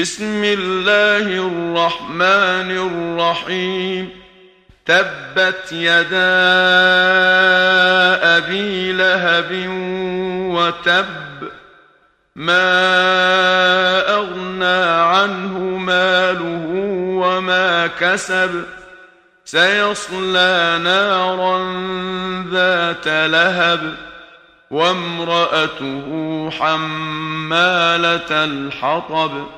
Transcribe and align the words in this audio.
بسم 0.00 0.44
الله 0.44 1.46
الرحمن 1.46 2.70
الرحيم. 2.70 4.10
تبت 4.86 5.72
يدا 5.72 6.38
أبي 8.36 8.92
لهب 8.92 9.66
وتب. 10.54 11.48
ما 12.36 12.80
أغنى 14.14 14.84
عنه 15.02 15.58
ماله 15.58 16.66
وما 17.24 17.86
كسب. 17.86 18.64
سيصلى 19.44 20.80
نارا 20.84 21.58
ذات 22.50 23.08
لهب. 23.08 23.94
وامرأته 24.70 26.50
حمالة 26.50 28.44
الحطب. 28.44 29.57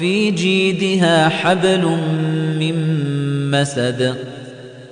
في 0.00 0.30
جيدها 0.30 1.28
حبل 1.28 1.84
من 2.58 2.76
مسد. 3.50 4.29